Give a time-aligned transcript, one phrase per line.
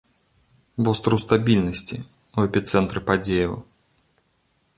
[0.87, 3.53] Востраў стабільнасці ў эпіцэнтры падзеяў.